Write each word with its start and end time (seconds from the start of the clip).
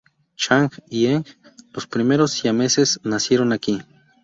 Chang 0.35 0.71
y 0.89 1.05
Eng, 1.05 1.23
los 1.73 1.85
primeros 1.85 2.31
siameses, 2.31 2.99
nacieron 3.03 3.51
aquí. 3.53 3.83